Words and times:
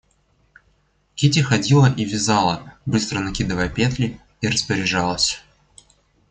Кити 1.15 1.43
ходила 1.43 1.85
и 1.95 2.05
вязала, 2.05 2.73
быстро 2.87 3.19
накидывая 3.19 3.69
петли, 3.69 4.19
и 4.41 4.47
распоряжалась. 4.47 5.43